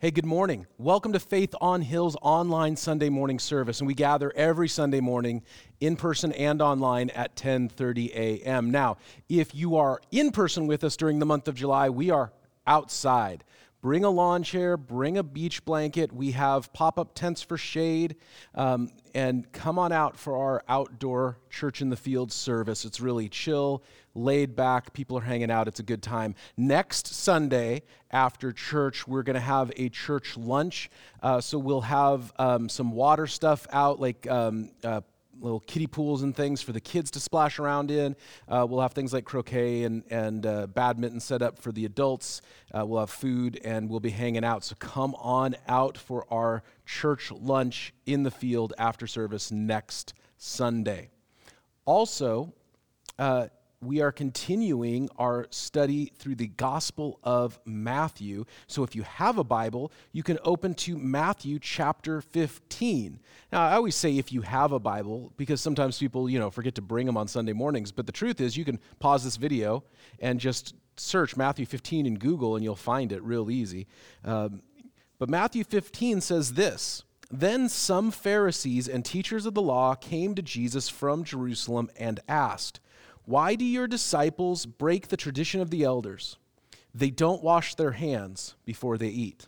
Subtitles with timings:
[0.00, 0.68] Hey, good morning.
[0.78, 3.80] Welcome to Faith on Hill's online Sunday morning service.
[3.80, 5.42] And we gather every Sunday morning
[5.80, 8.70] in person and online at 10:30 a.m.
[8.70, 8.98] Now,
[9.28, 12.30] if you are in person with us during the month of July, we are
[12.64, 13.42] outside.
[13.80, 16.12] Bring a lawn chair, bring a beach blanket.
[16.12, 18.16] We have pop up tents for shade.
[18.54, 22.84] Um, and come on out for our outdoor church in the field service.
[22.84, 24.92] It's really chill, laid back.
[24.92, 25.68] People are hanging out.
[25.68, 26.34] It's a good time.
[26.56, 30.90] Next Sunday after church, we're going to have a church lunch.
[31.22, 35.02] Uh, so we'll have um, some water stuff out, like um, uh,
[35.40, 38.16] little kiddie pools and things for the kids to splash around in.
[38.48, 42.42] Uh, we'll have things like croquet and, and uh, badminton set up for the adults.
[42.72, 44.64] Uh, we'll have food and we'll be hanging out.
[44.64, 51.10] So come on out for our church lunch in the field after service next Sunday.
[51.84, 52.52] Also,
[53.18, 53.48] uh,
[53.80, 58.44] we are continuing our study through the Gospel of Matthew.
[58.66, 63.20] So if you have a Bible, you can open to Matthew chapter 15.
[63.52, 66.74] Now, I always say if you have a Bible because sometimes people, you know, forget
[66.74, 69.84] to bring them on Sunday mornings, but the truth is you can pause this video
[70.18, 73.86] and just search Matthew 15 in Google and you'll find it real easy.
[74.24, 74.62] Um,
[75.20, 80.42] but Matthew 15 says this, then some Pharisees and teachers of the law came to
[80.42, 82.80] Jesus from Jerusalem and asked,
[83.28, 86.38] why do your disciples break the tradition of the elders?
[86.94, 89.46] They don't wash their hands before they eat.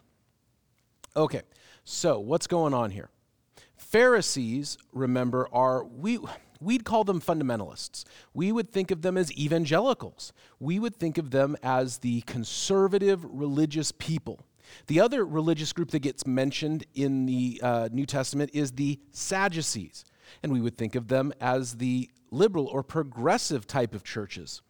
[1.17, 1.41] Okay,
[1.83, 3.09] so what's going on here?
[3.79, 6.19] Pharisees, remember, are we
[6.61, 8.05] we'd call them fundamentalists.
[8.35, 10.35] We would think of them as evangelicals.
[10.59, 14.45] We would think of them as the conservative religious people.
[14.89, 20.05] The other religious group that gets mentioned in the uh, New Testament is the Sadducees,
[20.43, 24.63] and we would think of them as the liberal or progressive type of churches.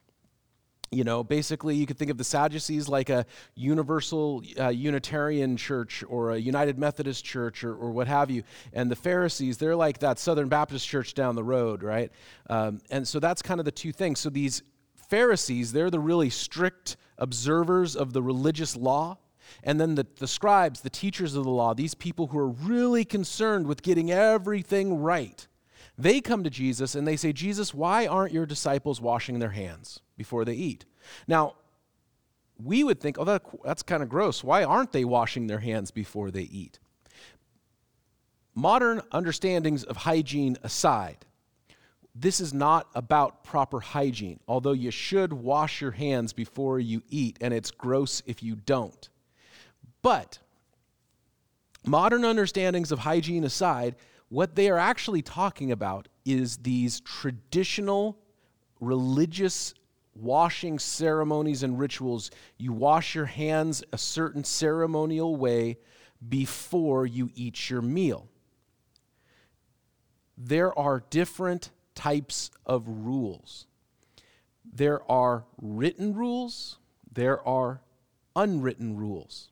[0.92, 6.03] You know, basically, you could think of the Sadducees like a universal uh, Unitarian church
[6.08, 8.42] or a United Methodist church or, or, what have you.
[8.72, 12.11] And the Pharisees, they're like that Southern Baptist church down the road, right?
[12.48, 14.19] Um, and so that's kind of the two things.
[14.19, 14.65] So these
[15.09, 19.19] Pharisees, they're the really strict observers of the religious law.
[19.62, 23.04] And then the, the scribes, the teachers of the law, these people who are really
[23.04, 25.47] concerned with getting everything right.
[25.99, 30.01] They come to Jesus and they say, Jesus, why aren't your disciples washing their hands
[30.17, 30.84] before they eat?
[31.27, 31.55] Now,
[32.62, 34.45] we would think, oh, that, that's kind of gross.
[34.45, 36.79] Why aren't they washing their hands before they eat?
[38.55, 41.25] Modern understandings of hygiene aside,
[42.15, 47.39] this is not about proper hygiene, although you should wash your hands before you eat,
[47.41, 49.09] and it's gross if you don't.
[50.03, 50.39] But
[51.87, 53.95] modern understandings of hygiene aside,
[54.31, 58.17] what they are actually talking about is these traditional
[58.81, 59.75] religious
[60.15, 62.31] washing ceremonies and rituals.
[62.57, 65.79] You wash your hands a certain ceremonial way
[66.27, 68.29] before you eat your meal.
[70.39, 73.67] There are different types of rules.
[74.73, 76.79] There are written rules,
[77.12, 77.81] there are
[78.37, 79.49] unwritten rules.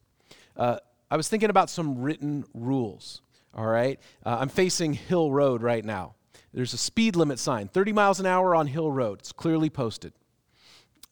[0.56, 0.78] Uh,
[1.10, 3.22] I was thinking about some written rules
[3.54, 3.98] all right?
[4.24, 6.14] Uh, I'm facing Hill Road right now.
[6.52, 9.20] There's a speed limit sign, 30 miles an hour on Hill Road.
[9.20, 10.12] It's clearly posted.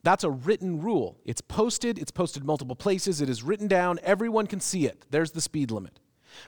[0.03, 1.19] That's a written rule.
[1.25, 5.05] It's posted, it's posted multiple places, it is written down, everyone can see it.
[5.11, 5.99] There's the speed limit.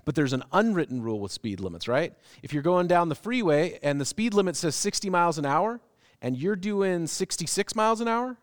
[0.04, 2.12] But there's an unwritten rule with speed limits, right?
[2.42, 5.80] If you're going down the freeway and the speed limit says 60 miles an hour
[6.20, 8.36] and you're doing 66 miles an hour,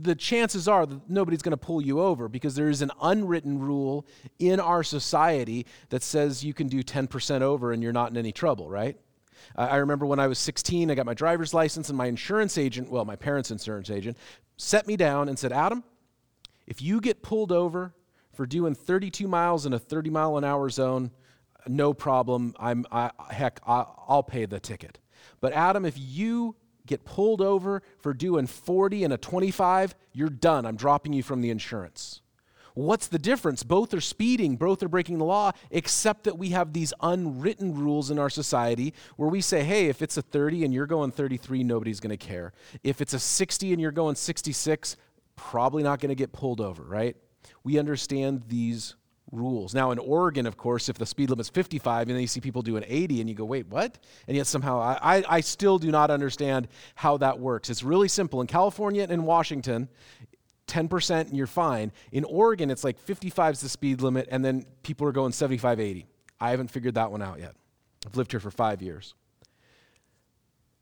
[0.00, 3.58] the chances are that nobody's going to pull you over because there is an unwritten
[3.58, 4.06] rule
[4.38, 8.32] in our society that says you can do 10% over and you're not in any
[8.32, 8.96] trouble, right?
[9.56, 12.90] I remember when I was 16, I got my driver's license, and my insurance agent,
[12.90, 14.16] well, my parents' insurance agent,
[14.56, 15.84] set me down and said, Adam,
[16.66, 17.92] if you get pulled over
[18.32, 21.10] for doing 32 miles in a 30 mile an hour zone,
[21.66, 22.54] no problem.
[22.58, 24.98] I'm, I, heck, I'll pay the ticket.
[25.40, 26.56] But Adam, if you
[26.86, 30.66] get pulled over for doing 40 and a 25, you're done.
[30.66, 32.20] I'm dropping you from the insurance.
[32.74, 33.62] What's the difference?
[33.62, 38.10] Both are speeding, both are breaking the law, except that we have these unwritten rules
[38.10, 41.64] in our society where we say, hey, if it's a 30 and you're going 33,
[41.64, 42.52] nobody's going to care.
[42.82, 44.96] If it's a 60 and you're going 66,
[45.36, 47.16] probably not going to get pulled over, right?
[47.62, 48.94] We understand these
[49.32, 49.74] rules.
[49.74, 52.62] Now, in Oregon, of course, if the speed limit's 55 and then you see people
[52.62, 53.98] doing 80 and you go, wait, what?
[54.28, 57.70] And yet somehow I, I, still do not understand how that works.
[57.70, 58.40] It's really simple.
[58.42, 59.88] In California and in Washington,
[60.68, 61.92] 10% and you're fine.
[62.12, 65.80] In Oregon, it's like 55 is the speed limit and then people are going 75,
[65.80, 66.06] 80.
[66.38, 67.54] I haven't figured that one out yet.
[68.06, 69.14] I've lived here for five years.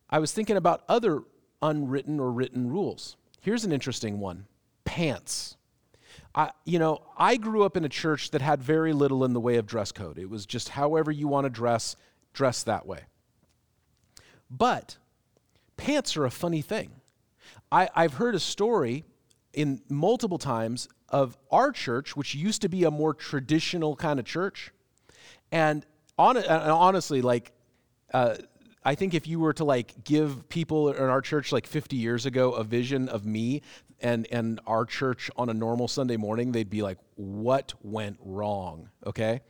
[0.08, 1.22] I was thinking about other
[1.62, 3.16] unwritten or written rules.
[3.40, 4.46] Here's an interesting one
[4.84, 5.56] pants.
[6.34, 9.40] I, you know, I grew up in a church that had very little in the
[9.40, 10.18] way of dress code.
[10.18, 11.96] It was just however you want to dress,
[12.32, 13.00] dress that way.
[14.50, 14.96] But
[15.76, 16.90] pants are a funny thing.
[17.72, 19.04] I, I've heard a story
[19.52, 24.24] in multiple times of our church, which used to be a more traditional kind of
[24.24, 24.72] church.
[25.50, 25.84] And,
[26.16, 27.52] on, honestly, like,
[28.14, 28.36] uh,
[28.84, 32.24] I think if you were to like give people in our church like 50 years
[32.24, 33.62] ago a vision of me
[34.00, 38.90] and and our church on a normal Sunday morning, they'd be like, "What went wrong?"
[39.06, 39.40] Okay?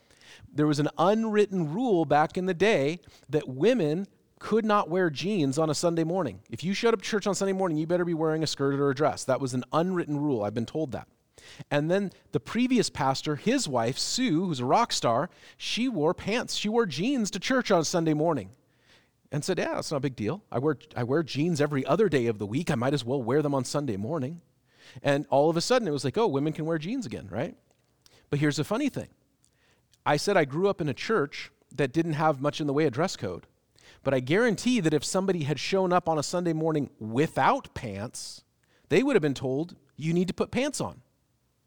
[0.52, 4.06] There was an unwritten rule back in the day that women
[4.38, 6.40] could not wear jeans on a Sunday morning.
[6.50, 8.74] If you showed up to church on Sunday morning, you better be wearing a skirt
[8.74, 9.24] or a dress.
[9.24, 10.42] That was an unwritten rule.
[10.42, 11.08] I've been told that.
[11.70, 16.54] And then the previous pastor, his wife, Sue, who's a rock star, she wore pants.
[16.54, 18.50] She wore jeans to church on Sunday morning
[19.32, 20.42] and said, Yeah, it's not a big deal.
[20.50, 22.70] I wear, I wear jeans every other day of the week.
[22.70, 24.40] I might as well wear them on Sunday morning.
[25.02, 27.56] And all of a sudden, it was like, Oh, women can wear jeans again, right?
[28.28, 29.08] But here's the funny thing
[30.04, 32.86] I said I grew up in a church that didn't have much in the way
[32.86, 33.46] of dress code.
[34.02, 38.42] But I guarantee that if somebody had shown up on a Sunday morning without pants,
[38.88, 41.02] they would have been told, You need to put pants on.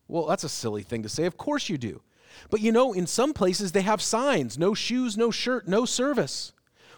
[0.08, 1.26] Well, that's a silly thing to say.
[1.26, 2.02] Of course you do.
[2.50, 6.54] But you know, in some places they have signs no shoes, no shirt, no service.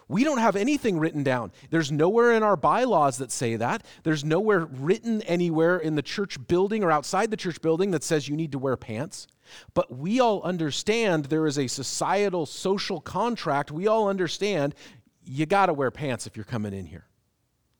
[0.08, 1.50] We don't have anything written down.
[1.70, 3.84] There's nowhere in our bylaws that say that.
[4.04, 8.28] There's nowhere written anywhere in the church building or outside the church building that says
[8.28, 9.26] you need to wear pants.
[9.74, 13.72] But we all understand there is a societal social contract.
[13.72, 14.76] We all understand
[15.24, 17.06] you got to wear pants if you're coming in here.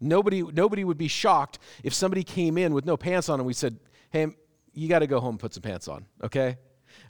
[0.01, 3.53] Nobody, nobody would be shocked if somebody came in with no pants on and we
[3.53, 3.79] said,
[4.11, 4.27] hey,
[4.75, 6.57] you got to go home and put some pants on, okay?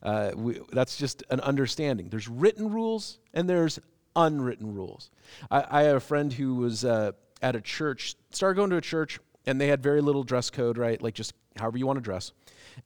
[0.03, 2.11] Uh, we, that's just an understanding.
[2.11, 3.81] There's written rules and there's
[4.17, 5.11] unwritten rules.
[5.51, 8.81] I, I have a friend who was uh, at a church, started going to a
[8.81, 11.01] church, and they had very little dress code, right?
[11.01, 12.33] Like just however you want to dress.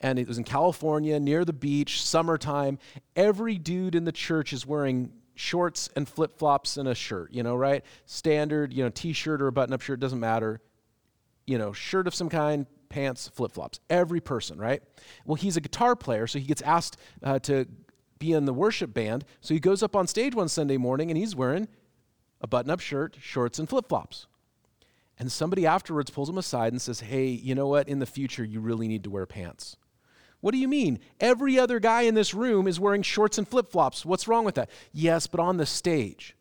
[0.01, 2.79] And it was in California, near the beach, summertime.
[3.17, 7.43] Every dude in the church is wearing shorts and flip flops and a shirt, you
[7.43, 7.85] know, right?
[8.05, 10.61] Standard, you know, t shirt or a button up shirt, doesn't matter.
[11.47, 13.81] You know, shirt of some kind, pants, flip flops.
[13.89, 14.83] Every person, right?
[15.25, 17.67] Well, he's a guitar player, so he gets asked uh, to
[18.21, 19.25] be in the worship band.
[19.41, 21.67] So he goes up on stage one Sunday morning and he's wearing
[22.41, 24.29] a button up shirt, shorts, and flip flops.
[25.19, 27.89] And somebody afterwards pulls him aside and says, Hey, you know what?
[27.89, 29.77] In the future, you really need to wear pants.
[30.41, 31.01] What do you mean?
[31.19, 34.07] Every other guy in this room is wearing shorts and flip flops.
[34.07, 34.71] What's wrong with that?
[34.93, 36.37] Yes, but on the stage.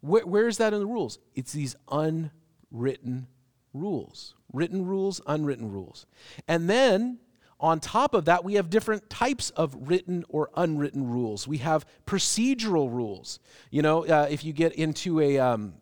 [0.00, 1.18] Where, where is that in the rules?
[1.34, 3.26] It's these unwritten
[3.74, 4.34] rules.
[4.52, 6.06] Written rules, unwritten rules.
[6.48, 7.18] And then
[7.62, 11.46] on top of that, we have different types of written or unwritten rules.
[11.46, 13.38] We have procedural rules.
[13.70, 15.74] You know, uh, if you get into a, um,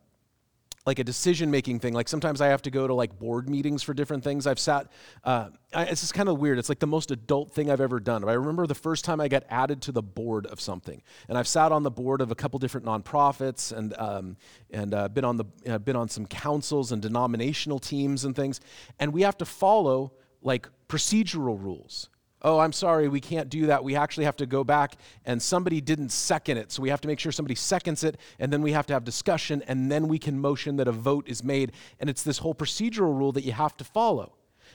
[0.87, 1.93] like a decision making thing.
[1.93, 4.47] Like sometimes I have to go to like board meetings for different things.
[4.47, 4.91] I've sat,
[5.25, 6.59] uh, I, it's just kind of weird.
[6.59, 8.27] It's like the most adult thing I've ever done.
[8.27, 11.47] I remember the first time I got added to the board of something, and I've
[11.47, 14.37] sat on the board of a couple different nonprofits and um,
[14.71, 18.61] and uh, been on the uh, been on some councils and denominational teams and things,
[18.99, 22.09] and we have to follow like procedural rules
[22.43, 23.85] oh, I'm sorry, we can't do that.
[23.85, 26.73] We actually have to go back and somebody didn't second it.
[26.73, 29.05] So we have to make sure somebody seconds it, and then we have to have
[29.05, 31.73] discussion, and then we can motion that a vote is made.
[31.99, 34.35] And it's this whole procedural rule that you have to follow.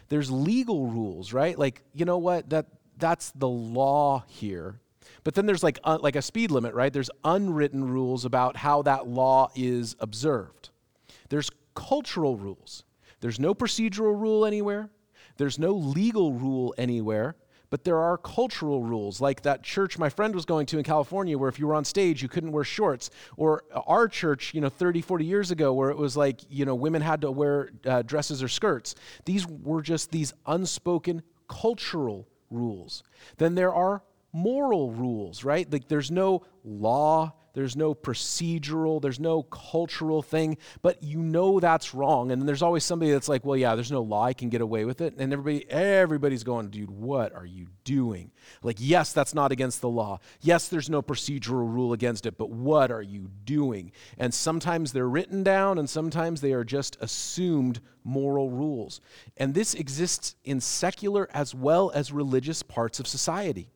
[0.10, 1.58] There's legal rules, right?
[1.58, 2.50] Like, you know what?
[2.50, 2.68] That,
[2.98, 4.80] that's the law here.
[5.24, 6.94] But then there's like, uh, like a speed limit, right?
[6.94, 10.70] There's unwritten rules about how that law is observed.
[11.30, 12.84] There's cultural rules.
[13.22, 14.90] There's no procedural rule anywhere.
[15.38, 17.36] There's no legal rule anywhere
[17.70, 21.38] but there are cultural rules, like that church my friend was going to in California,
[21.38, 23.10] where if you were on stage, you couldn't wear shorts.
[23.38, 26.76] Or our church, you know, 30, 40 years ago, where it was like, you know,
[26.76, 28.96] women had to wear uh, dresses or skirts.
[29.26, 33.04] These were just these unspoken cultural rules.
[33.38, 35.72] Then there are moral rules, right?
[35.72, 41.96] Like there's no law there's no procedural, there's no cultural thing, but you know that's
[41.96, 42.32] wrong.
[42.32, 44.62] And then there's always somebody that's like, well, yeah, there's no law, I can get
[44.62, 45.16] away with it.
[45.18, 48.32] And everybody, everybody's going, dude, what are you doing?
[48.62, 50.20] Like, yes, that's not against the law.
[50.42, 53.92] Yes, there's no procedural rule against it, but what are you doing?
[54.18, 59.02] And sometimes they're written down, and sometimes they are just assumed moral rules.
[59.38, 63.70] And this exists in secular as well as religious parts of society.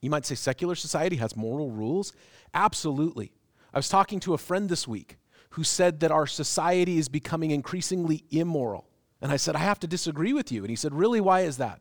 [0.00, 2.12] You might say secular society has moral rules.
[2.54, 3.32] Absolutely.
[3.72, 5.18] I was talking to a friend this week
[5.50, 8.88] who said that our society is becoming increasingly immoral.
[9.20, 10.62] And I said, I have to disagree with you.
[10.62, 11.80] And he said, Really, why is that?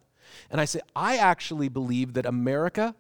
[0.52, 2.96] And I said, I actually believe that America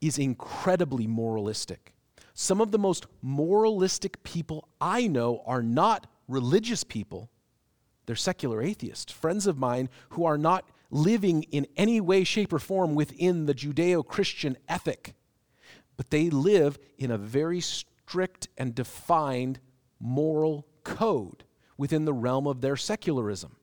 [0.00, 1.94] is incredibly moralistic.
[2.34, 7.30] Some of the most moralistic people I know are not religious people,
[8.06, 12.58] they're secular atheists, friends of mine who are not living in any way, shape, or
[12.58, 15.14] form within the Judeo Christian ethic,
[15.96, 19.60] but they live in a very strict and defined
[20.00, 21.44] moral code
[21.76, 23.56] within the realm of their secularism.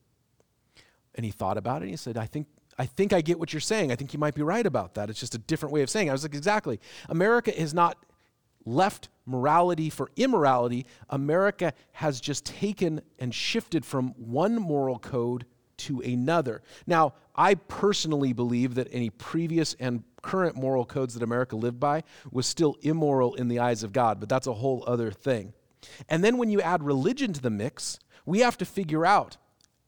[1.15, 3.53] And he thought about it and he said, I think, I think I get what
[3.53, 3.91] you're saying.
[3.91, 5.09] I think you might be right about that.
[5.09, 6.09] It's just a different way of saying it.
[6.09, 6.79] I was like, exactly.
[7.09, 7.97] America has not
[8.65, 10.85] left morality for immorality.
[11.09, 15.45] America has just taken and shifted from one moral code
[15.77, 16.61] to another.
[16.87, 22.03] Now, I personally believe that any previous and current moral codes that America lived by
[22.31, 25.53] was still immoral in the eyes of God, but that's a whole other thing.
[26.09, 29.37] And then when you add religion to the mix, we have to figure out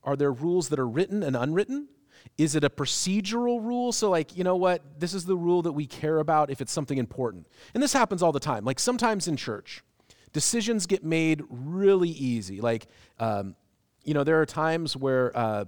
[0.04, 1.90] are there rules that are written and unwritten?
[2.38, 3.92] Is it a procedural rule?
[3.92, 5.00] So, like, you know what?
[5.00, 7.48] This is the rule that we care about if it's something important.
[7.74, 8.64] And this happens all the time.
[8.64, 9.84] Like, sometimes in church,
[10.32, 12.62] decisions get made really easy.
[12.62, 12.88] Like,
[13.20, 13.56] um,
[14.04, 15.66] you know, there are times where uh,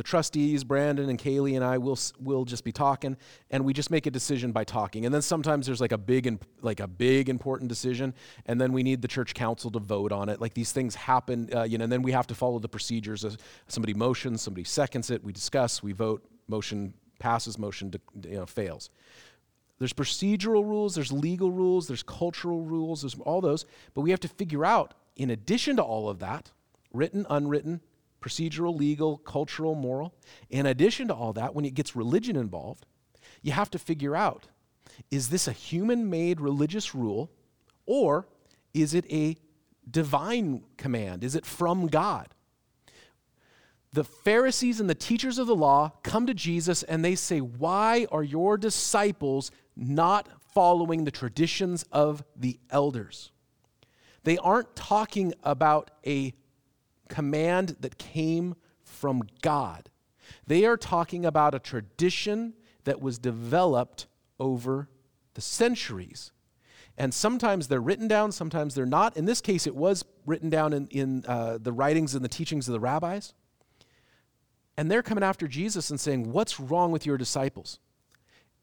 [0.00, 3.18] the trustees, Brandon and Kaylee and I will will just be talking,
[3.50, 5.04] and we just make a decision by talking.
[5.04, 8.14] And then sometimes there's like a big and like a big important decision,
[8.46, 10.40] and then we need the church council to vote on it.
[10.40, 11.84] Like these things happen, uh, you know.
[11.84, 13.26] And then we have to follow the procedures.
[13.68, 16.24] Somebody motions, somebody seconds it, we discuss, we vote.
[16.48, 17.92] Motion passes, motion
[18.24, 18.88] you know, fails.
[19.78, 23.66] There's procedural rules, there's legal rules, there's cultural rules, there's all those.
[23.92, 26.52] But we have to figure out, in addition to all of that,
[26.90, 27.82] written, unwritten,
[28.20, 30.14] procedural, legal, cultural, moral.
[30.48, 32.86] In addition to all that, when it gets religion involved,
[33.42, 34.48] you have to figure out
[35.10, 37.30] is this a human made religious rule
[37.86, 38.28] or
[38.74, 39.36] is it a
[39.90, 41.24] divine command?
[41.24, 42.28] Is it from God?
[43.92, 48.06] The Pharisees and the teachers of the law come to Jesus and they say, Why
[48.12, 53.32] are your disciples not following the traditions of the elders?
[54.22, 56.34] They aren't talking about a
[57.10, 59.90] command that came from God.
[60.46, 64.06] They are talking about a tradition that was developed
[64.38, 64.88] over
[65.34, 66.32] the centuries.
[66.96, 69.16] And sometimes they're written down, sometimes they're not.
[69.16, 72.68] In this case, it was written down in, in uh, the writings and the teachings
[72.68, 73.34] of the rabbis.
[74.76, 77.78] And they're coming after Jesus and saying, What's wrong with your disciples?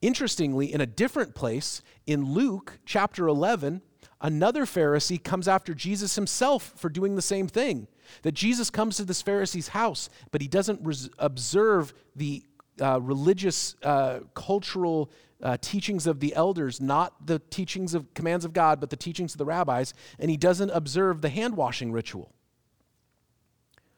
[0.01, 3.81] Interestingly, in a different place, in Luke chapter 11,
[4.21, 7.87] another Pharisee comes after Jesus himself for doing the same thing.
[8.21, 12.43] That Jesus comes to this Pharisee's house, but he doesn't res- observe the
[12.81, 18.53] uh, religious, uh, cultural uh, teachings of the elders, not the teachings of commands of
[18.53, 22.33] God, but the teachings of the rabbis, and he doesn't observe the hand washing ritual.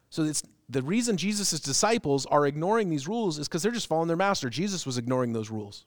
[0.09, 4.07] So it's the reason Jesus' disciples are ignoring these rules is because they're just following
[4.07, 4.49] their master.
[4.49, 5.85] Jesus was ignoring those rules.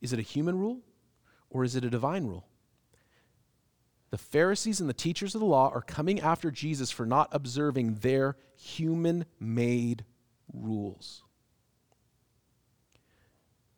[0.00, 0.80] Is it a human rule
[1.50, 2.46] or is it a divine rule?
[4.14, 7.96] The Pharisees and the teachers of the law are coming after Jesus for not observing
[7.96, 10.04] their human made
[10.52, 11.24] rules.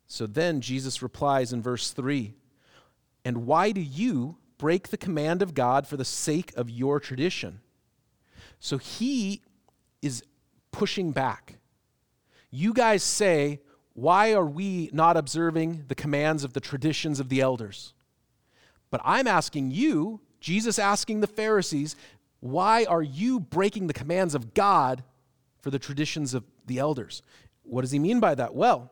[0.05, 2.35] So then Jesus replies in verse 3
[3.25, 7.61] And why do you break the command of God for the sake of your tradition?
[8.59, 9.41] So he
[10.03, 10.23] is
[10.71, 11.55] pushing back.
[12.51, 13.61] You guys say,
[13.93, 17.95] Why are we not observing the commands of the traditions of the elders?
[18.91, 21.97] But I'm asking you, Jesus asking the Pharisees,
[22.39, 25.03] Why are you breaking the commands of God
[25.59, 27.21] for the traditions of the elders?
[27.63, 28.55] What does he mean by that?
[28.55, 28.89] Well,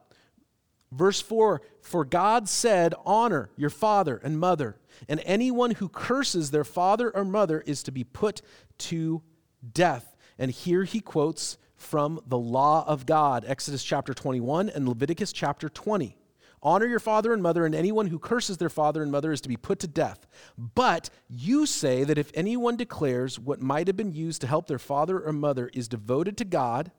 [0.92, 4.76] verse 4 For God said, Honor your father and mother,
[5.08, 8.42] and anyone who curses their father or mother is to be put
[8.80, 9.24] to
[9.72, 10.18] death.
[10.38, 15.70] And here he quotes from the law of God, Exodus chapter 21 and Leviticus chapter
[15.70, 16.18] 20.
[16.66, 19.50] Honor your father and mother, and anyone who curses their father and mother is to
[19.50, 20.26] be put to death.
[20.58, 24.80] But you say that if anyone declares what might have been used to help their
[24.80, 26.92] father or mother is devoted to God,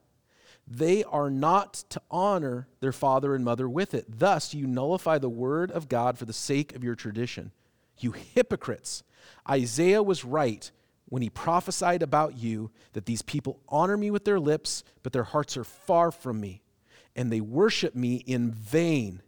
[0.69, 4.05] they are not to honor their father and mother with it.
[4.09, 7.51] Thus, you nullify the word of God for the sake of your tradition.
[7.99, 9.03] You hypocrites!
[9.51, 10.71] Isaiah was right
[11.09, 15.25] when he prophesied about you that these people honor me with their lips, but their
[15.25, 16.63] hearts are far from me,
[17.17, 19.23] and they worship me in vain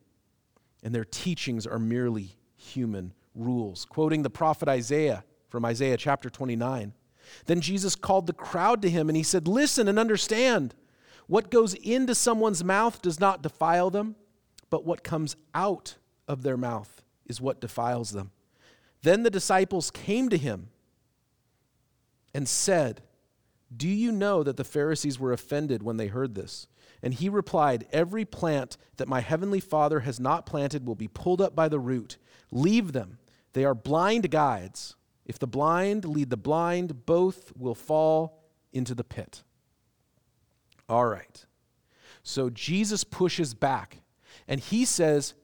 [0.82, 3.85] and their teachings are merely human rules.
[3.85, 6.92] Quoting the prophet Isaiah from Isaiah chapter 29.
[7.47, 10.75] Then Jesus called the crowd to him and he said, Listen and understand.
[11.26, 14.16] What goes into someone's mouth does not defile them,
[14.70, 18.30] but what comes out of their mouth is what defiles them.
[19.02, 20.68] Then the disciples came to him
[22.35, 23.02] and said,
[23.75, 26.66] Do you know that the Pharisees were offended when they heard this?
[27.02, 31.40] And he replied, Every plant that my heavenly Father has not planted will be pulled
[31.40, 32.18] up by the root.
[32.50, 33.18] Leave them.
[33.52, 34.96] They are blind guides.
[35.26, 39.42] If the blind lead the blind, both will fall into the pit.
[40.88, 41.44] All right.
[42.22, 43.98] So Jesus pushes back
[44.46, 45.34] and he says,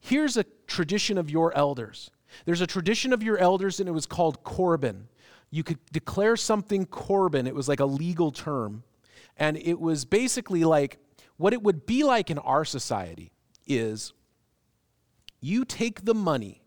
[0.00, 2.10] Here's a tradition of your elders.
[2.44, 5.08] There's a tradition of your elders, and it was called Corban.
[5.50, 8.82] You could declare something Corban, it was like a legal term.
[9.36, 10.98] And it was basically like
[11.36, 13.32] what it would be like in our society
[13.66, 14.12] is
[15.40, 16.64] you take the money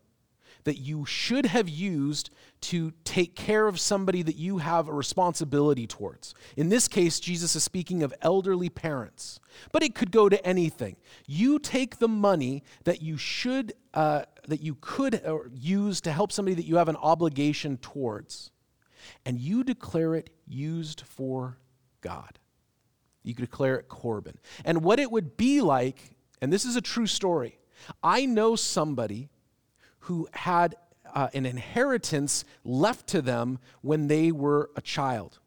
[0.64, 5.86] that you should have used to take care of somebody that you have a responsibility
[5.86, 6.34] towards.
[6.58, 9.40] In this case, Jesus is speaking of elderly parents,
[9.72, 10.96] but it could go to anything.
[11.26, 16.32] You take the money that you should, uh, that you could uh, use to help
[16.32, 18.50] somebody that you have an obligation towards,
[19.24, 21.56] and you declare it used for
[22.02, 22.38] God.
[23.28, 24.38] You could declare it Corban.
[24.64, 27.58] And what it would be like, and this is a true story,
[28.02, 29.28] I know somebody
[30.00, 30.76] who had
[31.14, 35.40] uh, an inheritance left to them when they were a child.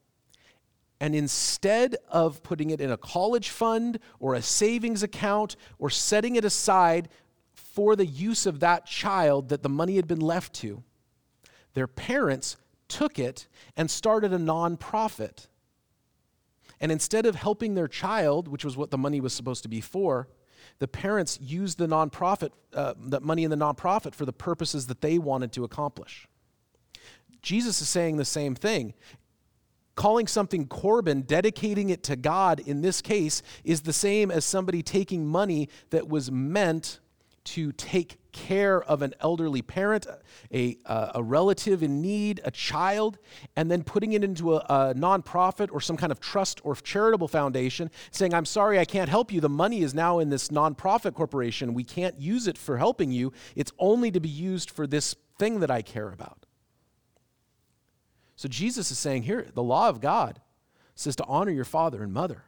[0.99, 6.35] And instead of putting it in a college fund or a savings account or setting
[6.35, 7.09] it aside
[7.55, 10.83] for the use of that child that the money had been left to,
[11.73, 12.57] their parents
[12.87, 15.47] took it and started a nonprofit.
[16.81, 19.79] And instead of helping their child, which was what the money was supposed to be
[19.79, 20.27] for,
[20.79, 24.99] the parents used the nonprofit, uh, that money in the nonprofit for the purposes that
[24.99, 26.27] they wanted to accomplish.
[27.43, 28.93] Jesus is saying the same thing.
[29.95, 34.81] Calling something Corban, dedicating it to God in this case, is the same as somebody
[34.81, 36.99] taking money that was meant
[37.43, 40.07] to take care of an elderly parent,
[40.53, 43.17] a, a relative in need, a child,
[43.55, 47.27] and then putting it into a, a nonprofit or some kind of trust or charitable
[47.27, 49.41] foundation, saying, I'm sorry, I can't help you.
[49.41, 51.73] The money is now in this nonprofit corporation.
[51.73, 53.33] We can't use it for helping you.
[53.55, 56.45] It's only to be used for this thing that I care about.
[58.35, 60.41] So Jesus is saying here, the law of God
[60.95, 62.43] says to honor your father and mother.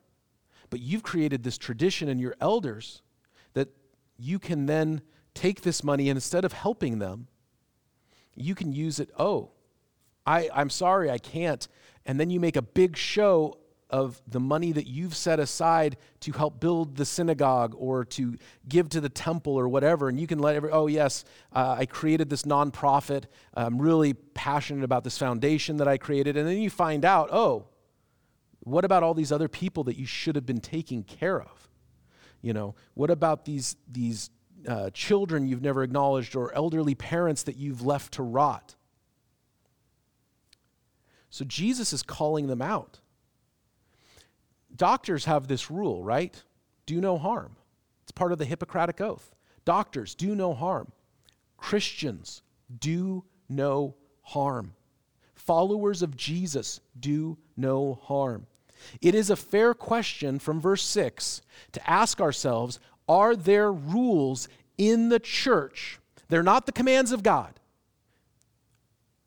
[0.69, 3.03] But you've created this tradition in your elders
[3.53, 3.69] that
[4.17, 5.01] you can then
[5.33, 7.27] take this money and instead of helping them,
[8.35, 9.09] you can use it.
[9.17, 9.51] Oh,
[10.25, 11.67] I, I'm sorry, I can't.
[12.05, 13.57] And then you make a big show
[13.89, 18.35] of the money that you've set aside to help build the synagogue or to
[18.67, 20.09] give to the temple or whatever.
[20.09, 23.25] And you can let every, oh, yes, uh, I created this nonprofit.
[23.53, 26.37] I'm really passionate about this foundation that I created.
[26.37, 27.67] And then you find out, oh,
[28.61, 31.69] what about all these other people that you should have been taking care of?
[32.41, 34.31] You know, what about these, these
[34.67, 38.75] uh, children you've never acknowledged or elderly parents that you've left to rot?
[41.29, 42.99] So Jesus is calling them out.
[44.75, 46.41] Doctors have this rule, right?
[46.85, 47.55] Do no harm.
[48.03, 49.33] It's part of the Hippocratic Oath.
[49.65, 50.91] Doctors, do no harm.
[51.57, 52.41] Christians,
[52.79, 54.73] do no harm.
[55.35, 58.47] Followers of Jesus, do no harm.
[59.01, 61.41] It is a fair question from verse 6
[61.74, 66.00] to ask ourselves are there rules in the church?
[66.29, 67.59] They're not the commands of God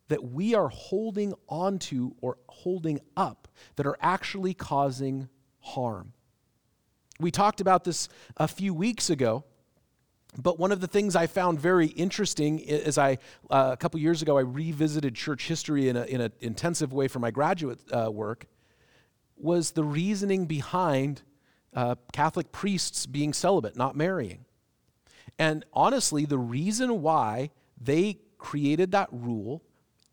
[0.08, 5.28] that we are holding onto or holding up that are actually causing
[5.60, 6.12] harm.
[7.18, 9.44] We talked about this a few weeks ago.
[10.38, 13.16] But one of the things I found very interesting is I,
[13.48, 17.30] uh, a couple years ago, I revisited church history in an intensive way for my
[17.30, 18.46] graduate uh, work
[19.36, 21.22] was the reasoning behind
[21.74, 24.44] uh, Catholic priests being celibate, not marrying.
[25.38, 29.62] And honestly, the reason why they created that rule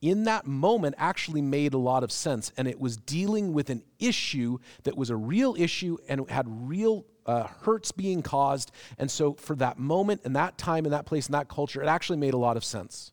[0.01, 2.51] in that moment actually made a lot of sense.
[2.57, 7.05] And it was dealing with an issue that was a real issue and had real
[7.25, 8.71] uh, hurts being caused.
[8.97, 11.87] And so, for that moment and that time and that place and that culture, it
[11.87, 13.12] actually made a lot of sense.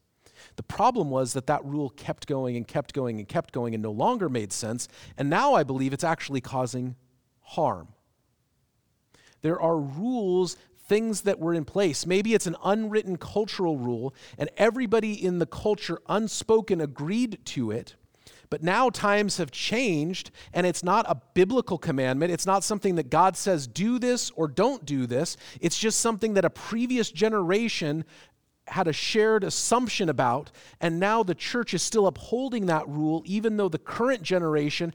[0.56, 3.82] The problem was that that rule kept going and kept going and kept going and
[3.82, 4.88] no longer made sense.
[5.16, 6.96] And now I believe it's actually causing
[7.40, 7.88] harm.
[9.42, 12.04] There are rules, things that were in place.
[12.04, 17.94] Maybe it's an unwritten cultural rule, and everybody in the culture unspoken agreed to it.
[18.50, 22.32] But now times have changed, and it's not a biblical commandment.
[22.32, 25.36] It's not something that God says, do this or don't do this.
[25.60, 28.04] It's just something that a previous generation
[28.70, 33.56] had a shared assumption about, and now the church is still upholding that rule, even
[33.56, 34.94] though the current generation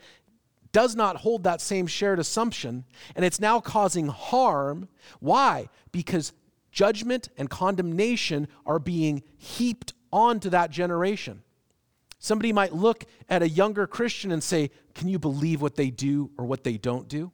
[0.71, 2.83] does not hold that same shared assumption,
[3.15, 4.89] and it's now causing harm.
[5.19, 5.69] Why?
[5.91, 6.33] Because
[6.71, 11.43] judgment and condemnation are being heaped onto that generation.
[12.19, 16.31] Somebody might look at a younger Christian and say, Can you believe what they do
[16.37, 17.31] or what they don't do?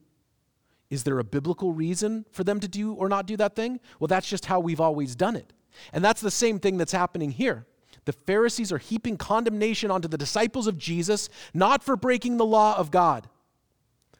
[0.89, 3.79] Is there a biblical reason for them to do or not do that thing?
[3.99, 5.53] Well, that's just how we've always done it.
[5.93, 7.65] And that's the same thing that's happening here.
[8.05, 12.75] The Pharisees are heaping condemnation onto the disciples of Jesus, not for breaking the law
[12.77, 13.29] of God,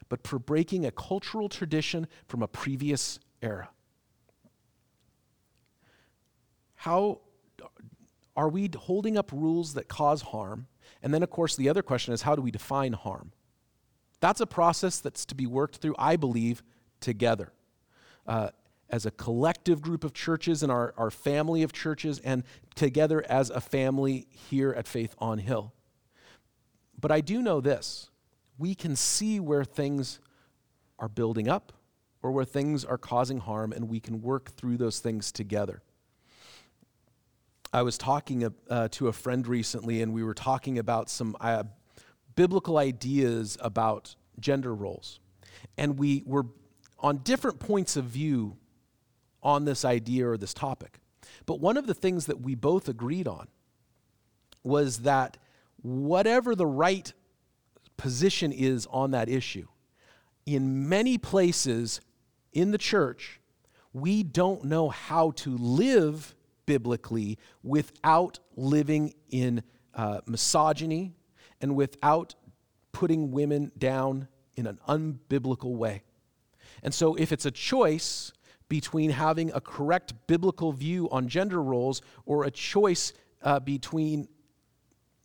[0.08, 3.70] but for breaking a cultural tradition from a previous era.
[6.76, 7.20] How
[8.36, 10.66] are we holding up rules that cause harm?
[11.02, 13.32] And then, of course, the other question is how do we define harm?
[14.20, 16.62] That's a process that's to be worked through, I believe,
[17.00, 17.52] together.
[18.26, 18.50] Uh,
[18.92, 23.48] as a collective group of churches and our, our family of churches, and together as
[23.48, 25.72] a family here at Faith on Hill.
[27.00, 28.10] But I do know this
[28.58, 30.20] we can see where things
[30.98, 31.72] are building up
[32.22, 35.82] or where things are causing harm, and we can work through those things together.
[37.72, 41.64] I was talking uh, to a friend recently, and we were talking about some uh,
[42.36, 45.18] biblical ideas about gender roles.
[45.78, 46.46] And we were
[46.98, 48.56] on different points of view
[49.42, 50.98] on this idea or this topic.
[51.46, 53.48] But one of the things that we both agreed on
[54.62, 55.38] was that
[55.82, 57.12] whatever the right
[57.96, 59.66] position is on that issue,
[60.46, 62.00] in many places
[62.52, 63.40] in the church,
[63.92, 66.34] we don't know how to live
[66.66, 69.62] biblically without living in
[69.94, 71.12] uh, misogyny
[71.60, 72.34] and without
[72.92, 76.02] putting women down in an unbiblical way.
[76.82, 78.32] And so, if it's a choice
[78.72, 84.26] between having a correct biblical view on gender roles or a choice uh, between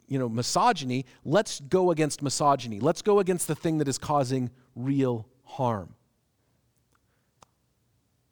[0.10, 2.82] you know misogyny let's go against misogyny.
[2.82, 5.96] Let's go against the thing that is causing real harm.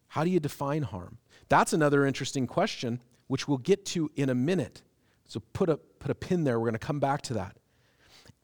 [0.10, 1.18] How do you define harm?
[1.48, 4.82] That's another interesting question which we'll get to in a minute.
[5.24, 6.60] So put a put a pin there.
[6.60, 7.56] We're going to come back to that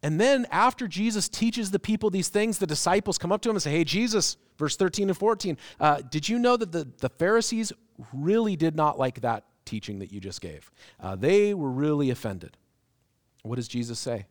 [0.04, 3.56] and then after Jesus teaches the people these things, the disciples come up to him
[3.56, 7.10] and say, Hey, Jesus, verse 13 and 14, uh, did you know that the, the
[7.10, 7.72] Pharisees
[8.14, 10.72] really did not like that teaching that you just gave?
[11.00, 12.58] Uh, they were really offended.
[13.44, 14.26] What does Jesus say?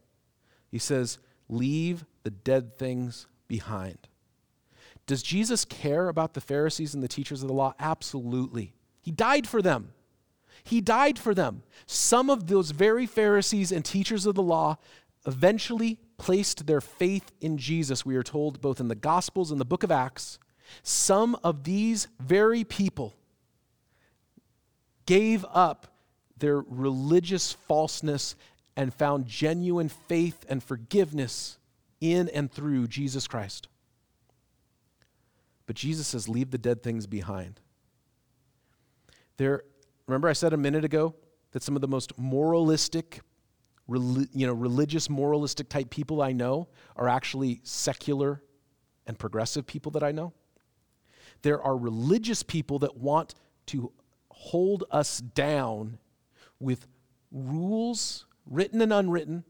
[0.70, 3.98] He says, Leave the dead things behind.
[5.06, 7.74] Does Jesus care about the Pharisees and the teachers of the law?
[7.80, 8.74] Absolutely.
[9.02, 9.92] He died for them.
[10.62, 11.62] He died for them.
[11.86, 14.78] Some of those very Pharisees and teachers of the law
[15.26, 19.64] eventually placed their faith in Jesus, we are told both in the Gospels and the
[19.64, 20.38] book of Acts,
[20.82, 23.16] some of these very people
[25.06, 25.86] gave up
[26.36, 28.36] their religious falseness
[28.76, 31.58] and found genuine faith and forgiveness
[32.00, 33.68] in and through Jesus Christ.
[35.66, 37.60] But Jesus says, Leave the dead things behind.
[39.36, 39.62] There,
[40.06, 41.14] remember, I said a minute ago
[41.52, 43.20] that some of the most moralistic
[43.90, 48.42] you know, religious, moralistic type people I know are actually secular
[49.06, 50.32] and progressive people that I know.
[51.42, 53.34] There are religious people that want
[53.66, 53.92] to
[54.30, 55.98] hold us down
[56.58, 56.86] with
[57.32, 59.44] rules, written and unwritten,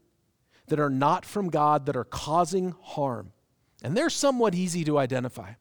[0.67, 3.33] that are not from God, that are causing harm.
[3.83, 5.53] And they're somewhat easy to identify.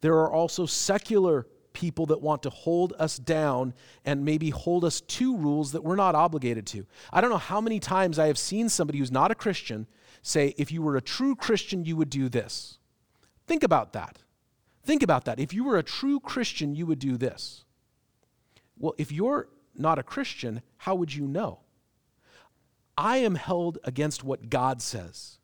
[0.00, 1.46] There are also secular
[1.78, 3.72] people that want to hold us down
[4.04, 6.84] and maybe hold us to rules that we're not obligated to.
[7.12, 9.86] I don't know how many times I have seen somebody who's not a Christian
[10.20, 12.78] say, if you were a true Christian, you would do this.
[13.46, 14.18] Think about that.
[14.82, 15.38] Think about that.
[15.38, 17.64] If you were a true Christian, you would do this.
[18.76, 21.60] Well, if you're not a Christian, how would you know?
[22.96, 25.38] I am held against what God says,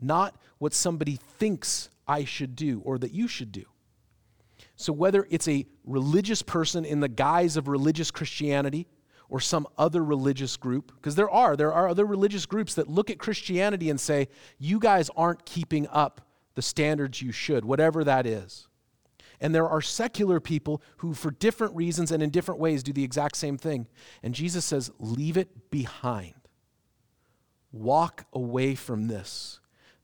[0.00, 3.66] not what somebody thinks I should do or that you should do.
[4.80, 8.86] So, whether it's a religious person in the guise of religious Christianity
[9.28, 13.10] or some other religious group, because there are, there are other religious groups that look
[13.10, 16.22] at Christianity and say, you guys aren't keeping up
[16.54, 18.68] the standards you should, whatever that is.
[19.38, 23.04] And there are secular people who, for different reasons and in different ways, do the
[23.04, 23.86] exact same thing.
[24.22, 26.34] And Jesus says, leave it behind.
[27.70, 29.59] Walk away from this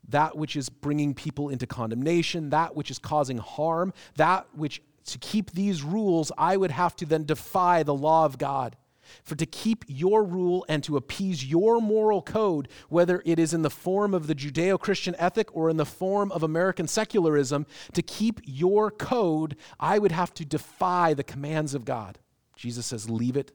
[0.09, 5.19] that which is bringing people into condemnation, that which is causing harm, that which, to
[5.19, 8.77] keep these rules, I would have to then defy the law of God.
[9.23, 13.63] For to keep your rule and to appease your moral code, whether it is in
[13.63, 18.03] the form of the Judeo Christian ethic or in the form of American secularism, to
[18.03, 22.19] keep your code, I would have to defy the commands of God.
[22.57, 23.53] Jesus says, leave it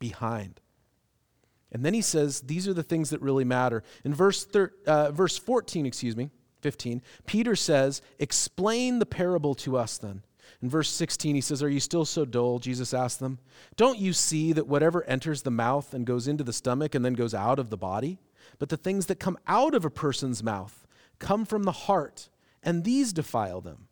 [0.00, 0.60] behind.
[1.72, 3.82] And then he says, these are the things that really matter.
[4.04, 6.30] In verse, thir- uh, verse 14, excuse me,
[6.62, 10.22] 15, Peter says, explain the parable to us then.
[10.62, 12.58] In verse 16, he says, Are you still so dull?
[12.58, 13.38] Jesus asked them.
[13.76, 17.14] Don't you see that whatever enters the mouth and goes into the stomach and then
[17.14, 18.18] goes out of the body?
[18.58, 20.86] But the things that come out of a person's mouth
[21.18, 22.28] come from the heart,
[22.62, 23.88] and these defile them.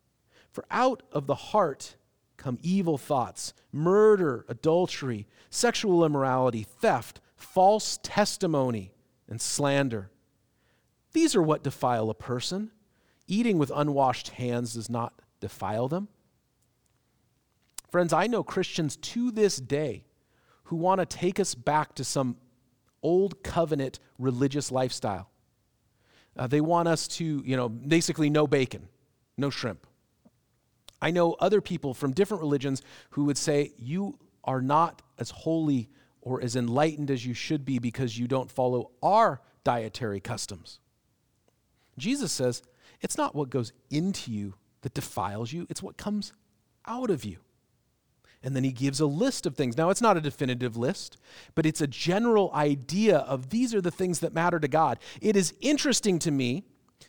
[0.51, 1.95] For out of the heart
[2.37, 8.91] come evil thoughts, murder, adultery, sexual immorality, theft false testimony,
[9.27, 10.09] and slander.
[11.13, 12.71] These are what defile a person.
[13.27, 16.07] eating with unwashed hands does not defile them.
[17.91, 20.05] Friends, I know Christians to this day
[20.63, 22.37] who want to take us back to some
[23.03, 25.29] old covenant religious lifestyle.
[26.35, 28.87] Uh, they want us to, you know, basically no bacon,
[29.37, 29.85] no shrimp.
[31.01, 35.89] I know other people from different religions who would say, You are not as holy
[36.21, 40.79] or as enlightened as you should be because you don't follow our dietary customs.
[41.97, 42.61] Jesus says,
[43.01, 46.33] It's not what goes into you that defiles you, it's what comes
[46.85, 47.37] out of you.
[48.41, 49.75] And then he gives a list of things.
[49.75, 51.17] Now, it's not a definitive list,
[51.55, 54.97] but it's a general idea of these are the things that matter to God.
[55.21, 56.63] It is interesting to me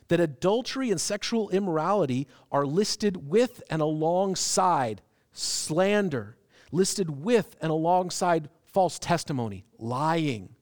[0.09, 6.37] that adultery and sexual immorality are listed with and alongside slander,
[6.73, 10.55] listed with and alongside false testimony, lying.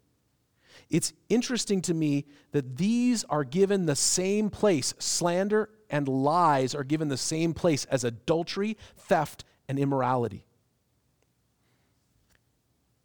[0.91, 4.95] It's interesting to me that these are given the same place.
[4.99, 10.45] Slander and lies are given the same place as adultery, theft, and immorality.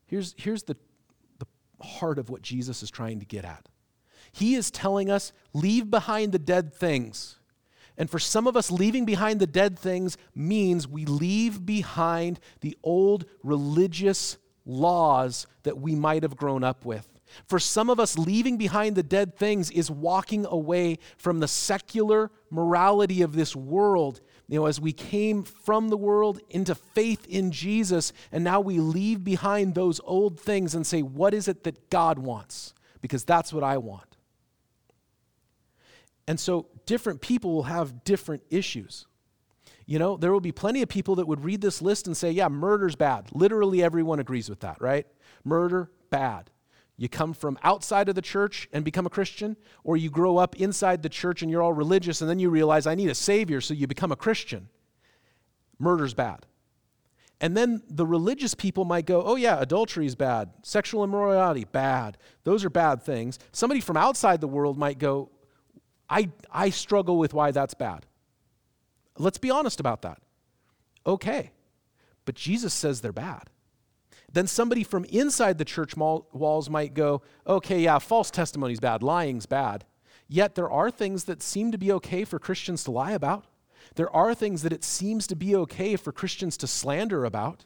[0.05, 0.77] Here's, here's the,
[1.39, 1.47] the
[1.81, 3.67] heart of what Jesus is trying to get at.
[4.31, 7.37] He is telling us, leave behind the dead things.
[7.97, 12.77] And for some of us, leaving behind the dead things means we leave behind the
[12.83, 17.07] old religious laws that we might have grown up with.
[17.47, 22.31] For some of us, leaving behind the dead things is walking away from the secular
[22.51, 27.51] morality of this world you know, as we came from the world into faith in
[27.51, 31.89] Jesus, and now we leave behind those old things and say, what is it that
[31.89, 32.73] God wants?
[33.01, 34.17] Because that's what I want.
[36.27, 39.07] And so different people will have different issues.
[39.85, 42.31] You know, there will be plenty of people that would read this list and say,
[42.31, 43.27] yeah, murder's bad.
[43.33, 45.05] Literally everyone agrees with that, right?
[45.43, 46.49] Murder, bad.
[46.95, 50.55] You come from outside of the church and become a Christian, or you grow up
[50.57, 53.61] inside the church and you're all religious, and then you realize, I need a Savior,
[53.61, 54.69] so you become a Christian.
[55.79, 56.45] Murder's bad.
[57.41, 60.51] And then the religious people might go, oh, yeah, adultery is bad.
[60.61, 62.17] Sexual immorality, bad.
[62.45, 63.37] Those are bad things.
[63.51, 65.29] Somebody from outside the world might go,
[66.09, 68.05] I, I struggle with why that's bad.
[69.17, 70.19] Let's be honest about that.
[71.05, 71.51] Okay.
[72.25, 73.49] But Jesus says they're bad
[74.33, 79.03] then somebody from inside the church walls might go, okay, yeah, false testimony is bad,
[79.03, 79.85] lying's bad.
[80.27, 83.45] Yet there are things that seem to be okay for Christians to lie about.
[83.95, 87.65] There are things that it seems to be okay for Christians to slander about.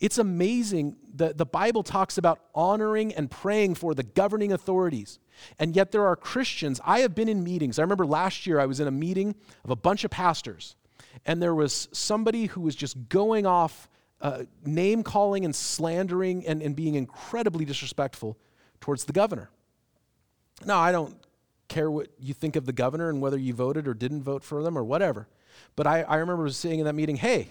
[0.00, 5.18] It's amazing that the Bible talks about honoring and praying for the governing authorities.
[5.58, 6.80] And yet there are Christians.
[6.84, 7.78] I have been in meetings.
[7.78, 10.76] I remember last year I was in a meeting of a bunch of pastors,
[11.24, 13.88] and there was somebody who was just going off
[14.20, 18.38] uh, name calling and slandering and, and being incredibly disrespectful
[18.80, 19.50] towards the governor.
[20.64, 21.16] Now, I don't
[21.68, 24.62] care what you think of the governor and whether you voted or didn't vote for
[24.62, 25.28] them or whatever.
[25.74, 27.48] But I, I remember saying in that meeting, hey,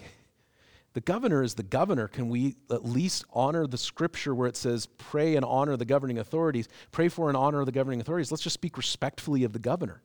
[0.96, 2.08] the governor is the governor.
[2.08, 6.16] Can we at least honor the scripture where it says, pray and honor the governing
[6.16, 6.68] authorities?
[6.90, 8.30] Pray for and honor the governing authorities.
[8.30, 10.00] Let's just speak respectfully of the governor.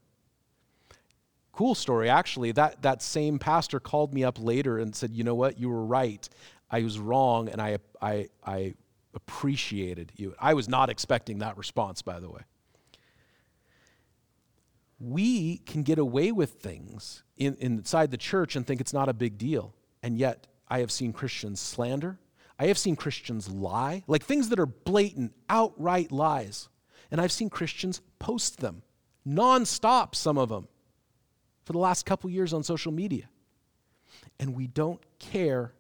[1.54, 2.52] Cool story, actually.
[2.52, 5.58] That, that same pastor called me up later and said, You know what?
[5.58, 6.28] You were right.
[6.70, 8.74] I was wrong, and I, I, I
[9.14, 10.36] appreciated you.
[10.40, 12.42] I was not expecting that response, by the way.
[15.00, 19.14] We can get away with things in, inside the church and think it's not a
[19.14, 19.74] big deal.
[20.04, 22.18] And yet, I have seen Christians slander.
[22.58, 26.70] I have seen Christians lie, like things that are blatant, outright lies.
[27.12, 28.82] And I've seen Christians post them
[29.28, 30.70] nonstop, some of them
[31.66, 33.30] for the last couple years on social media.
[34.40, 35.74] And we don't care,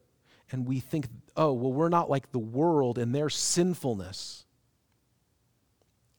[0.51, 4.45] and we think, oh, well, we're not like the world and their sinfulness.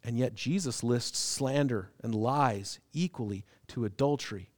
[0.03, 4.49] And yet, Jesus lists slander and lies equally to adultery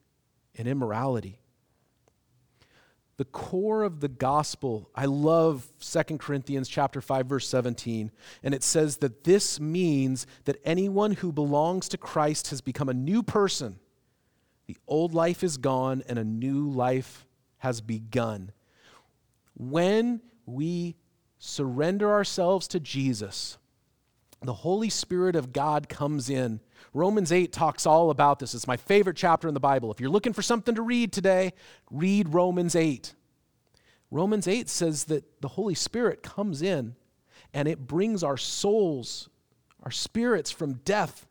[0.57, 1.41] and immorality.
[3.17, 8.11] The core of the gospel, I love 2 Corinthians chapter 5 verse 17,
[8.43, 12.95] and it says that this means that anyone who belongs to Christ has become a
[12.95, 13.79] new person.
[14.67, 17.27] The old life is gone and a new life
[17.59, 18.51] has begun.
[19.57, 20.97] When we
[21.39, 23.59] surrender ourselves to Jesus,
[24.43, 26.61] the Holy Spirit of God comes in.
[26.93, 28.55] Romans 8 talks all about this.
[28.55, 29.91] It's my favorite chapter in the Bible.
[29.91, 31.53] If you're looking for something to read today,
[31.91, 33.15] read Romans 8.
[34.11, 36.95] Romans 8 says that the Holy Spirit comes in
[37.53, 39.29] and it brings our souls,
[39.83, 41.27] our spirits from death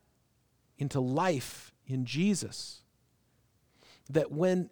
[0.77, 2.83] into life in Jesus
[4.09, 4.69] that when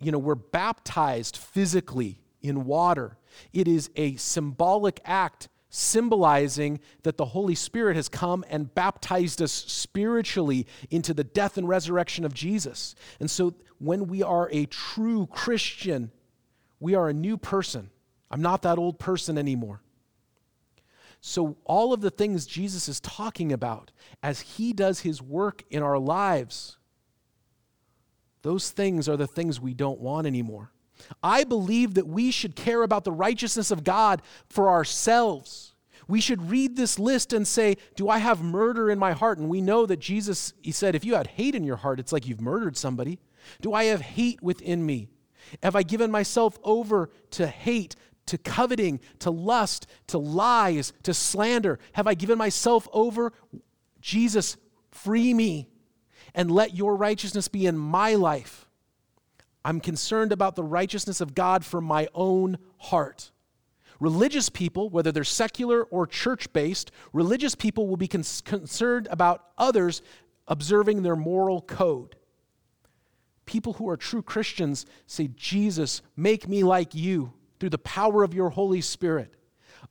[0.00, 3.16] you know we're baptized physically in water,
[3.52, 9.50] it is a symbolic act symbolizing that the Holy Spirit has come and baptized us
[9.50, 12.94] spiritually into the death and resurrection of Jesus.
[13.18, 16.12] And so when we are a true Christian,
[16.78, 17.88] we are a new person.
[18.30, 19.80] I'm not that old person anymore.
[21.24, 23.92] So, all of the things Jesus is talking about
[24.24, 26.78] as he does his work in our lives,
[28.42, 30.71] those things are the things we don't want anymore.
[31.22, 35.74] I believe that we should care about the righteousness of God for ourselves.
[36.08, 39.38] We should read this list and say, Do I have murder in my heart?
[39.38, 42.12] And we know that Jesus, he said, if you had hate in your heart, it's
[42.12, 43.18] like you've murdered somebody.
[43.60, 45.08] Do I have hate within me?
[45.62, 51.78] Have I given myself over to hate, to coveting, to lust, to lies, to slander?
[51.92, 53.32] Have I given myself over?
[54.00, 54.56] Jesus,
[54.90, 55.68] free me
[56.34, 58.68] and let your righteousness be in my life.
[59.64, 63.30] I'm concerned about the righteousness of God for my own heart.
[64.00, 69.44] Religious people, whether they're secular or church based, religious people will be con- concerned about
[69.56, 70.02] others
[70.48, 72.16] observing their moral code.
[73.46, 78.34] People who are true Christians say, Jesus, make me like you through the power of
[78.34, 79.34] your Holy Spirit.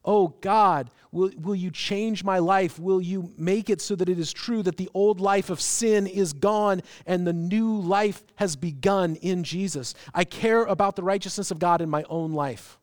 [0.04, 2.80] Oh God, will, will you change my life?
[2.80, 6.08] Will you make it so that it is true that the old life of sin
[6.08, 9.94] is gone and the new life has begun in Jesus?
[10.14, 12.80] I care about the righteousness of God in my own life.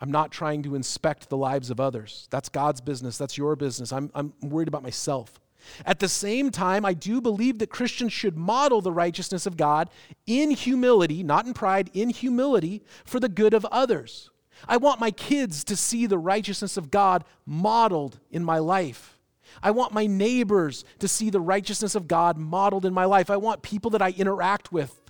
[0.00, 2.28] I'm not trying to inspect the lives of others.
[2.30, 3.92] That's God's business, that's your business.
[3.92, 5.40] I'm, I'm worried about myself.
[5.86, 9.88] At the same time, I do believe that Christians should model the righteousness of God
[10.26, 14.30] in humility, not in pride, in humility, for the good of others.
[14.68, 19.18] I want my kids to see the righteousness of God modeled in my life.
[19.62, 23.30] I want my neighbors to see the righteousness of God modeled in my life.
[23.30, 25.00] I want people that I interact with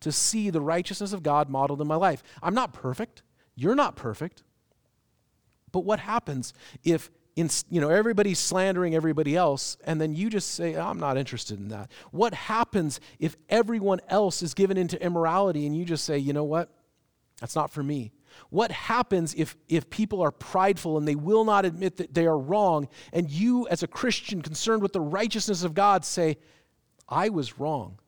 [0.00, 2.22] to see the righteousness of God modeled in my life.
[2.42, 3.22] I'm not perfect.
[3.54, 4.42] You're not perfect.
[5.72, 6.52] But what happens
[6.84, 11.18] if in, you know everybody's slandering everybody else and then you just say i'm not
[11.18, 16.06] interested in that what happens if everyone else is given into immorality and you just
[16.06, 16.70] say you know what
[17.38, 18.10] that's not for me
[18.50, 22.38] what happens if, if people are prideful and they will not admit that they are
[22.38, 26.38] wrong, and you, as a Christian concerned with the righteousness of God, say,
[27.08, 27.98] I was wrong.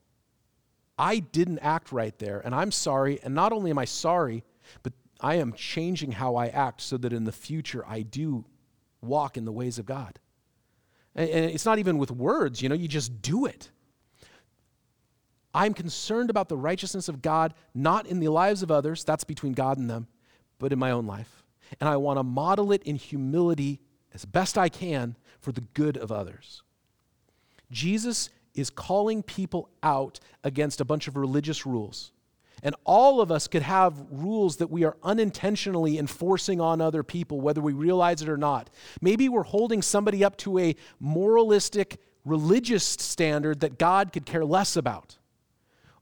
[0.98, 3.20] I didn't act right there, and I'm sorry.
[3.22, 4.44] And not only am I sorry,
[4.82, 8.44] but I am changing how I act so that in the future I do
[9.00, 10.18] walk in the ways of God.
[11.14, 13.70] And, and it's not even with words, you know, you just do it.
[15.54, 19.52] I'm concerned about the righteousness of God, not in the lives of others, that's between
[19.52, 20.06] God and them,
[20.58, 21.44] but in my own life.
[21.80, 23.80] And I want to model it in humility
[24.14, 26.62] as best I can for the good of others.
[27.70, 32.12] Jesus is calling people out against a bunch of religious rules.
[32.62, 37.40] And all of us could have rules that we are unintentionally enforcing on other people,
[37.40, 38.68] whether we realize it or not.
[39.00, 44.76] Maybe we're holding somebody up to a moralistic religious standard that God could care less
[44.76, 45.17] about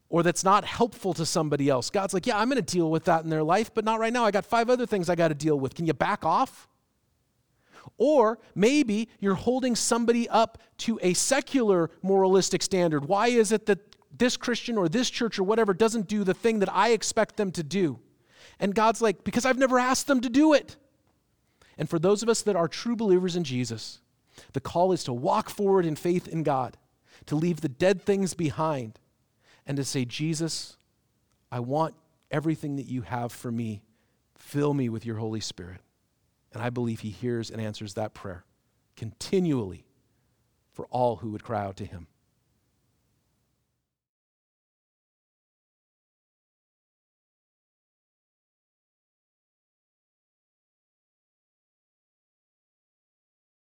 [0.09, 1.89] or that's not helpful to somebody else.
[1.89, 4.13] God's like, yeah, I'm going to deal with that in their life, but not right
[4.13, 4.25] now.
[4.25, 5.75] I got five other things I got to deal with.
[5.75, 6.67] Can you back off?
[7.97, 13.05] Or maybe you're holding somebody up to a secular moralistic standard.
[13.05, 13.79] Why is it that
[14.15, 17.51] this Christian or this church or whatever doesn't do the thing that I expect them
[17.51, 17.99] to do?
[18.59, 20.77] And God's like, because I've never asked them to do it.
[21.77, 23.99] And for those of us that are true believers in Jesus,
[24.53, 26.77] the call is to walk forward in faith in God,
[27.25, 28.99] to leave the dead things behind
[29.67, 30.77] and to say, Jesus,
[31.51, 31.93] I want
[32.31, 33.83] everything that you have for me.
[34.35, 35.81] Fill me with your Holy Spirit.
[36.53, 38.45] And I believe he hears and answers that prayer
[38.95, 39.85] continually
[40.73, 42.07] for all who would cry out to him.